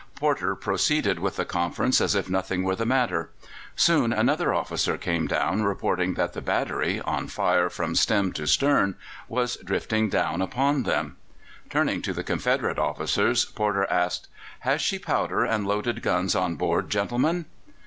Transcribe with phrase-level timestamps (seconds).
[0.15, 3.29] Porter proceeded with the conference as if nothing were the matter.
[3.75, 8.95] Soon another officer came down, reporting that the battery, on fire from stem to stern,
[9.27, 11.17] was drifting down upon them.
[11.69, 14.27] Turning to the Confederate officers, Porter asked:
[14.61, 17.45] "Has she powder and loaded guns on board, gentlemen?"